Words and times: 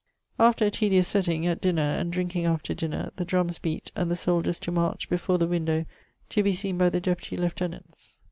After 0.39 0.65
a 0.65 0.71
taedious 0.71 1.07
setting 1.07 1.45
(at 1.45 1.61
dinner, 1.61 1.83
and 1.83 2.11
drinking 2.11 2.45
after 2.45 2.73
dinner) 2.73 3.11
the 3.17 3.23
drummes 3.23 3.59
beate 3.59 3.91
and 3.95 4.09
the 4.09 4.15
soldiers 4.15 4.57
to 4.57 4.71
march 4.71 5.07
before 5.07 5.37
the 5.37 5.45
windowe 5.45 5.85
to 6.29 6.41
be 6.41 6.53
seen 6.55 6.75
by 6.75 6.89
the 6.89 6.99
Deputy 6.99 7.37
Lieutenants. 7.37 8.17